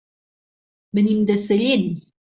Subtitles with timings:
[0.99, 1.89] Venim de Sellent.